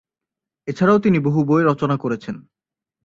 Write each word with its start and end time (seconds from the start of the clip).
এছাড়াও 0.67 0.99
তিনি 0.99 1.17
বহু 1.19 1.39
বই 1.43 1.61
রচনা 1.63 1.95
করেছেন। 1.97 2.35